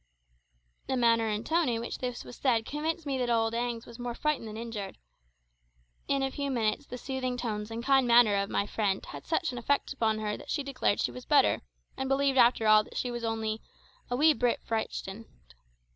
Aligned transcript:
The 0.87 0.97
manner 0.97 1.27
and 1.27 1.45
tone 1.45 1.69
in 1.69 1.79
which 1.79 1.99
this 1.99 2.23
was 2.23 2.35
said 2.35 2.65
convinced 2.65 3.05
me 3.05 3.19
that 3.19 3.29
old 3.29 3.53
Agnes 3.53 3.85
was 3.85 3.99
more 3.99 4.15
frightened 4.15 4.47
than 4.47 4.57
injured. 4.57 4.97
In 6.07 6.23
a 6.23 6.31
few 6.31 6.49
minutes 6.49 6.87
the 6.87 6.97
soothing 6.97 7.37
tones 7.37 7.69
and 7.69 7.83
kind 7.85 8.07
manner 8.07 8.33
of 8.37 8.49
my 8.49 8.65
friend 8.65 9.05
had 9.05 9.27
such 9.27 9.51
an 9.51 9.59
effect 9.59 9.93
upon 9.93 10.17
her 10.17 10.37
that 10.37 10.49
she 10.49 10.63
declared 10.63 10.99
she 11.01 11.11
was 11.11 11.25
better, 11.25 11.61
and 11.95 12.09
believed 12.09 12.39
after 12.39 12.65
all 12.65 12.83
that 12.83 12.97
she 12.97 13.11
was 13.11 13.23
only 13.23 13.61
a 14.09 14.15
"wee 14.15 14.33
bit 14.33 14.59
frichtened." 14.67 15.27